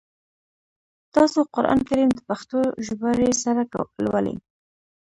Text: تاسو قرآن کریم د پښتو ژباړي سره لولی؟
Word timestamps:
تاسو 1.15 1.39
قرآن 1.55 1.79
کریم 1.89 2.09
د 2.13 2.19
پښتو 2.27 2.57
ژباړي 2.85 3.29
سره 3.43 3.61
لولی؟ 4.05 4.35